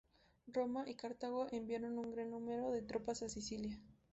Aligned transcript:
Roma 0.47 0.89
y 0.89 0.95
Cartago 0.95 1.45
enviaron 1.51 1.99
un 1.99 2.09
gran 2.09 2.31
número 2.31 2.71
de 2.71 2.81
tropas 2.81 3.21
a 3.21 3.29
Sicilia. 3.29 3.79